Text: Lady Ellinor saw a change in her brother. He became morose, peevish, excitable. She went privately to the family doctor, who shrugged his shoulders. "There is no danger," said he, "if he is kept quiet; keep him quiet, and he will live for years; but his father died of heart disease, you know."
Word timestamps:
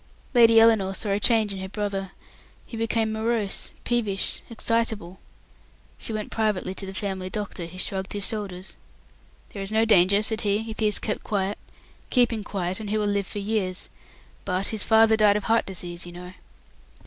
Lady 0.33 0.59
Ellinor 0.59 0.95
saw 0.95 1.09
a 1.09 1.19
change 1.19 1.53
in 1.53 1.59
her 1.59 1.69
brother. 1.69 2.13
He 2.65 2.75
became 2.75 3.13
morose, 3.13 3.71
peevish, 3.83 4.41
excitable. 4.49 5.19
She 5.99 6.11
went 6.11 6.31
privately 6.31 6.73
to 6.73 6.87
the 6.87 6.93
family 6.95 7.29
doctor, 7.29 7.67
who 7.67 7.77
shrugged 7.77 8.13
his 8.13 8.25
shoulders. 8.25 8.77
"There 9.49 9.61
is 9.61 9.71
no 9.71 9.85
danger," 9.85 10.23
said 10.23 10.41
he, 10.41 10.65
"if 10.71 10.79
he 10.79 10.87
is 10.87 10.97
kept 10.97 11.23
quiet; 11.23 11.59
keep 12.09 12.33
him 12.33 12.43
quiet, 12.43 12.79
and 12.79 12.89
he 12.89 12.97
will 12.97 13.05
live 13.05 13.27
for 13.27 13.37
years; 13.37 13.89
but 14.43 14.69
his 14.69 14.81
father 14.81 15.15
died 15.15 15.37
of 15.37 15.43
heart 15.43 15.67
disease, 15.67 16.03
you 16.07 16.13
know." 16.13 16.33